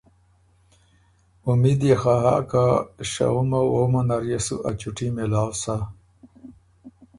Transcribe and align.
امید 1.51 1.79
يې 1.89 1.95
خه 2.01 2.13
هۀ 2.23 2.35
که 2.51 2.63
شهُمه 3.11 3.59
وووُمه 3.65 4.01
نر 4.07 4.23
يې 4.31 4.39
سُو 4.45 4.55
آ 4.69 4.71
چُوټي 4.79 5.07
مېلاؤ 5.15 5.51
سۀ۔ 5.61 5.75